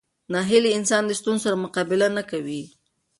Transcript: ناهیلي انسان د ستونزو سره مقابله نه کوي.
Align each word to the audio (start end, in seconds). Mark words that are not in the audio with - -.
ناهیلي 0.33 0.71
انسان 0.77 1.03
د 1.07 1.11
ستونزو 1.19 1.43
سره 1.45 1.61
مقابله 1.65 2.07
نه 2.17 2.23
کوي. 2.31 2.63